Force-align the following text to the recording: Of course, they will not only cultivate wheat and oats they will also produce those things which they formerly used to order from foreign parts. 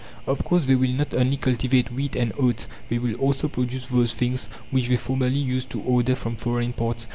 Of 0.25 0.43
course, 0.43 0.65
they 0.65 0.73
will 0.73 0.89
not 0.89 1.13
only 1.13 1.37
cultivate 1.37 1.91
wheat 1.91 2.15
and 2.15 2.33
oats 2.39 2.67
they 2.89 2.97
will 2.97 3.13
also 3.17 3.47
produce 3.47 3.85
those 3.85 4.15
things 4.15 4.47
which 4.71 4.87
they 4.87 4.97
formerly 4.97 5.37
used 5.37 5.69
to 5.69 5.81
order 5.81 6.15
from 6.15 6.37
foreign 6.37 6.73
parts. 6.73 7.05